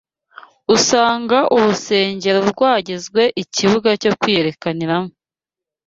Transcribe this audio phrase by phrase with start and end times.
[0.75, 5.11] Usanga urusengero rwagizwe ikibuga cyo kwiyerekaniramo